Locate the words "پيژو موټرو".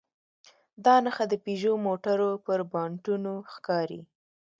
1.43-2.31